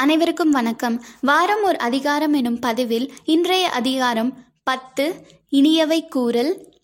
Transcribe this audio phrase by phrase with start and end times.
[0.00, 1.04] அனைவருக்கும் வணக்கம்.
[1.20, 6.74] வாரம் ஒரு அதிகாரம் எனும் பதிவில் இன்றைய அதிகாரம் பத்து இனியவை கூறல்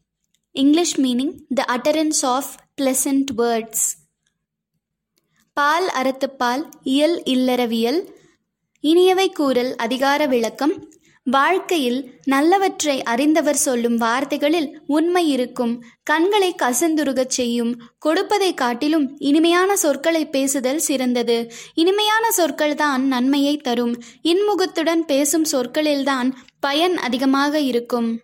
[0.52, 2.48] English meaning the utterance of
[2.80, 3.86] pleasant words
[5.52, 8.10] பால் அறத்துப்பால் இயல் இல்லறவியல்.
[8.82, 10.88] இனியவை கூறல் அதிகார விளக்கம்
[11.30, 15.84] வாழ்க்கையில் நல்லவற்றை அறிந்தவர் சொல்லும் வார்த்தைகளில் உண்மை இருக்கும்.
[16.02, 17.80] கண்களை கசந்துருகச் செய்யும்.
[17.98, 21.52] கொடுப்பதை காட்டிலும் இனிமையான சொற்களை பேசுதல் சிறந்தது.
[21.74, 24.02] இனிமையான சொற்கள் தான் நன்மையை தரும்.
[24.22, 28.20] இன்முகத்துடன் பேசும் சொற்களில்தான் பயன் அதிகமாக இருக்கும்.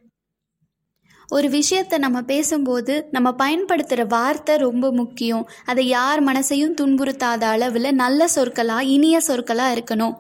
[1.29, 5.49] ஒரு விஷயத்தை நம்ம பேசும்போது நம்ம பயன்படுத்துகிற வார்த்தை ரொம்ப முக்கியம்.
[5.65, 10.15] அதை யார் மனசையும் துன்புறுத்தாத அளவில் நல்ல சொற்களாக இனிய சொற்களாக இருக்கணும்.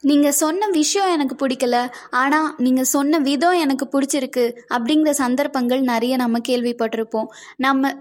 [0.00, 6.38] நீங்கள் சொன்ன விஷயம் எனக்கு பிடிக்கல ஆனால் நீங்கள் சொன்ன விதம் எனக்கு பிடிச்சிருக்கு அப்படிங்கிற சந்தர்ப்பங்கள் நிறைய நம்ம
[6.38, 7.26] கேள்விப்பட்டிருப்போம்.
[7.56, 7.94] நம்ம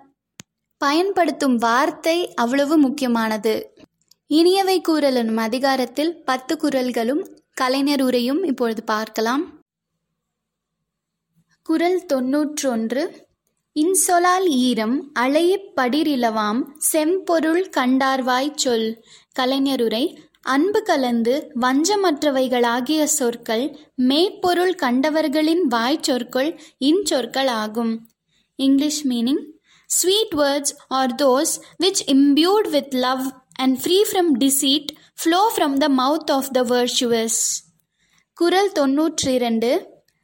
[0.77, 3.73] பயன்படுத்தும் வார்த்தை அவ்வளவு முக்கியமானது.
[4.29, 9.59] இனியவை கூறல் எனும் அதிகாரத்தில் பத்து குரல்களும் கலைஞர் உரையும் இப்பொழுது பார்க்கலாம்.
[11.63, 13.25] குரல் தொன்னூற்றொன்று
[13.75, 19.03] இன்சொலால் ஈரம் அழையப் படிரிலவாம் செம்பொருள் கண்டார்வாய் சொல்.
[19.39, 23.65] கலைஞருரை அன்பு கலந்து வஞ்சமற்றவைகளாகிய சொற்கள்
[24.03, 27.93] மெய்ப்பொருள் கண்டவர்களின் வாய் சொற்கள் இன்சொற்கள் ஆகும்
[28.59, 29.43] English meaning
[29.89, 33.25] sweet words are those which imbue with love
[33.57, 34.89] and free from deceit
[35.21, 37.39] flow from the mouth of the virtuous
[38.37, 39.69] குரல் தொன்னூற்றி இரண்டு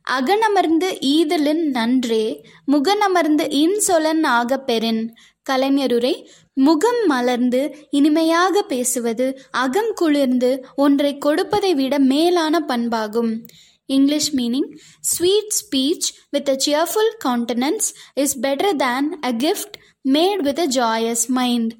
[0.07, 2.25] அகனமர்ந்து ஈதலின் நன்றே
[2.71, 5.03] முகனமர்ந்து இன்சொலன் ஆக பெறின்
[5.49, 13.47] கலைஞருரை முகம் மலர்ந்து இனிமையாக பேசுவது அகம் குளிர்ந்து ஒன்றை கொடுப்பதை விட மேலான பண்பாகும்.
[13.85, 19.73] English meaning sweet speech with a cheerful countenance is better than a gift
[20.09, 21.75] made with a joyous mind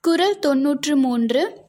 [0.00, 1.62] குரல் தொன்னூற்று மூன்று.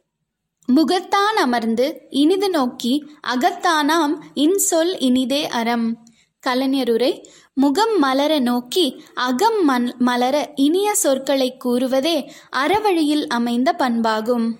[0.75, 6.04] முகத்தான் அமர்ந்து இனிது நோக்கி அகத்தானாம் இன்சொல் இனிதே அறம்.
[6.45, 14.51] கலைஞருரை முகம் மலர நோக்கி அகம் மன் மலர இனிய சொற்களை கூறுவதே அறவழியில் அமைந்த பண்பாகும்.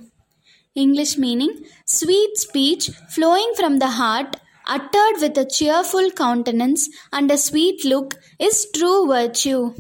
[0.74, 7.38] English meaning sweet speech flowing from the heart uttered with a cheerful countenance and a
[7.52, 8.08] sweet look
[8.40, 9.74] is true virtue.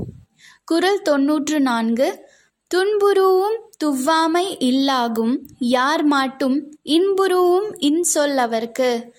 [0.65, 2.27] குரல் தொன்னூற்று நான்கு
[2.75, 9.11] துன்புருவும் துவ்வாமை இல்லாகும் யார் மாட்டும் இன்புருவும் இன்சொல் அவர்க்கு.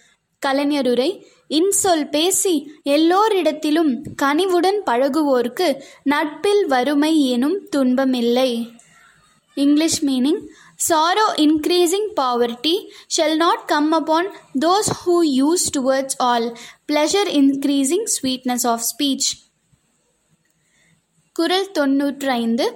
[0.47, 2.55] கலைஞருரை இன்சொல் பேசி
[2.91, 3.93] எல்லோரிடத்திலும்
[4.23, 5.69] கனிவுடன் பழகுவோர்க்கு
[6.05, 8.51] நட்பில் வறுமை எனும் துன்பமில்லை
[9.57, 10.41] English meaning
[10.81, 12.75] sorrow increasing poverty
[13.09, 14.25] shall not come upon
[14.55, 15.15] those who
[15.47, 16.45] use towards all
[16.87, 19.27] pleasure increasing sweetness of speech
[21.37, 22.67] குரல் தொன்னூற்று ஐந்து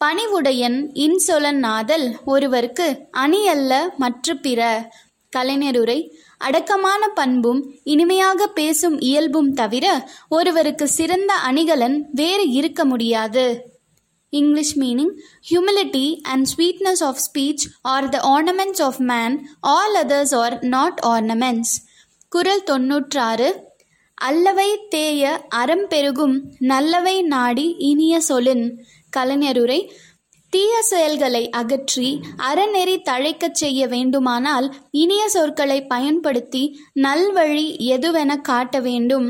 [0.00, 2.86] பணிவுடையன் இன்சொலன் நாதல் ஒருவருக்கு
[3.16, 4.60] அணி அல்ல மற்ற பிற
[5.36, 5.98] கலைஞருரை
[6.38, 9.86] அடக்கமான பண்பும் இனிமையாக பேசும் இயல்பும் தவிர
[10.28, 13.44] ஒருவருக்கு சிறந்த அணிகலன் வேறு இருக்க முடியாது.
[14.32, 15.12] English meaning
[15.50, 21.74] humility and sweetness of speech are the ornaments of man all others are not ornaments
[22.28, 23.48] குரல் தொன்னூற்றாறு
[24.14, 28.66] அல்லவை தேய அறம் பெருகும் நல்லவை நாடி இனிய சொலின்
[29.16, 29.90] கலைஞருரை
[30.52, 32.08] தீய செயல்களை அகற்றி
[32.48, 36.62] அறநெறி தழைக்கச் செய்ய வேண்டுமானால் இனிய சொற்களை பயன்படுத்தி
[37.00, 39.28] நல்வழி எதுவென காட்ட வேண்டும்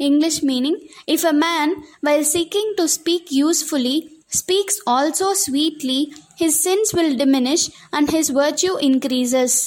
[0.00, 0.78] English meaning
[1.08, 3.96] if a man while seeking to speak usefully
[4.38, 6.00] speaks also sweetly
[6.40, 9.58] his sense will diminish and his virtue increases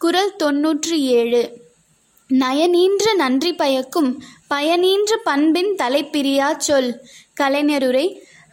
[0.00, 1.42] குரல் தொன்னூற்றி ஏழு
[2.30, 4.10] நயனீன்று நன்றி பயக்கும்
[4.48, 6.92] பயனீன்று பண்பின் தலைப்பிரியா சொல்
[7.40, 8.06] கலைஞருரை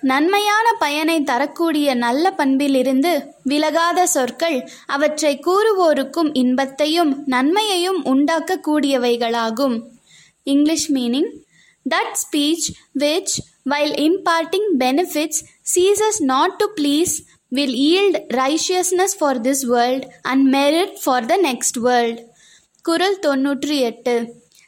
[0.03, 3.11] நன்மையான பயனை தரக்கூடிய நல்ல பண்பிலிருந்து
[3.43, 4.57] விலகாத சொற்கள்
[4.87, 9.75] அவற்றை கூறுவோருக்கும் இன்பத்தையும் நன்மையையும் உண்டாக்கக்கூடியவைகளாகும்
[10.47, 11.29] English meaning
[11.85, 13.35] that speech which
[13.65, 15.41] while imparting benefits
[15.73, 17.13] ceases not to please
[17.51, 22.19] will yield righteousness for this world and merit for the next world
[22.85, 24.15] குரல் தொன்னூற்றி எட்டு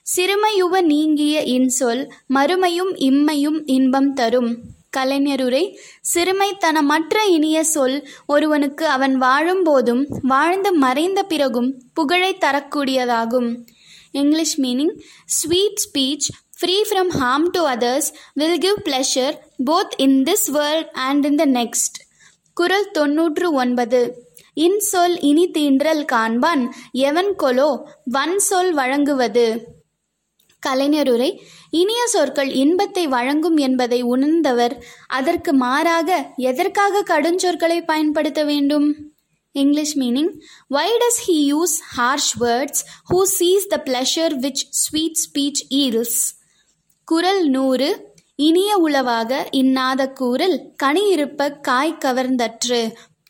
[0.05, 2.01] சிறுமையுவ நீங்கிய இன்சொல்
[2.33, 4.51] மறுமையும் இம்மையும் இன்பம் தரும்
[4.97, 5.77] கலைஞருரை
[6.13, 13.57] சிறுமைத்தனமற்ற இனிய சொல் ஒருவனுக்கு அவன் வாழும்போதும் வாழ்ந்து மறைந்த பிறகும் புகழை தரக்கூடியதாகும்.
[14.11, 16.27] English meaning sweet speech
[16.59, 21.45] free from harm to others will give pleasure both in this world and in the
[21.45, 21.97] next
[22.53, 24.31] குரல் தொன்னூற்று ஒன்பது.
[24.55, 29.45] இன்சொல் இனி தீன்றல் காண்பான் எவன் கொலோ வன் சொல் வழங்குவது.
[30.67, 31.29] கலைஞருரை
[31.69, 34.75] இனிய சொற்கள் இன்பத்தை வழங்கும் என்பதை உணர்ந்தவர்
[35.07, 38.87] அதற்கு மாறாக எதற்காக கடுஞ்சொற்களை பயன்படுத்த வேண்டும்?
[39.55, 40.31] English meaning
[40.67, 46.21] why does he use harsh words who sees the pleasure which sweet speech yields
[47.07, 47.89] குரல் நூறு
[48.35, 52.81] இனிய உளவாக இன்னாத கூறல் கனி இருப்ப காய் கவர்ந்தற்று.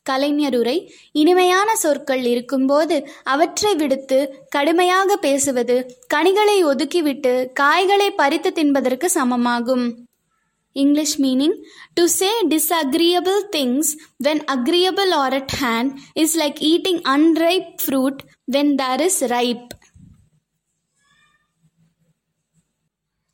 [0.09, 0.77] கலைஞருரை
[1.11, 4.19] இனிமையான சொற்கள் இருக்கும்போது அவற்றை விடுத்து
[4.49, 5.77] கடுமையாக பேசுவது
[6.07, 9.85] கனிகளை ஒதுக்கிவிட்டு காய்களை பறித்து தின்பதற்கு சமமாகும்
[10.75, 11.51] English meaning
[11.93, 13.87] to say disagreeable things
[14.23, 15.89] when agreeable are at hand
[16.19, 18.17] is like eating unripe fruit
[18.51, 19.67] when there is ripe.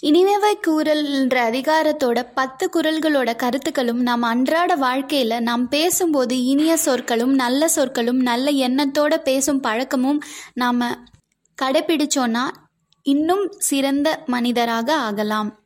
[0.04, 7.68] இனிமைவை கூறல் என்ற அதிகாரத்தோட பத்து குரல்களோட கருத்துக்களும் நாம் அன்றாட வாழ்க்கையில் நாம் பேசும்போது இனிய சொற்களும் நல்ல
[7.68, 10.22] சொற்களும் நல்ல எண்ணத்தோட பேசும் பழக்கமும்
[10.54, 10.82] நாம்
[11.62, 12.44] கடைபிடிச்சோன்னா
[13.04, 15.60] இன்னும் சிறந்த மனிதராக ஆகலாம்.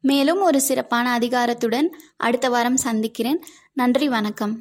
[0.00, 1.86] மேலும் ஒரு சிறப்பான அதிகாரத்துடன்
[2.16, 3.44] அடுத்த வாரம் சந்திக்கிறேன்.
[3.72, 4.58] நன்றி வணக்கம்.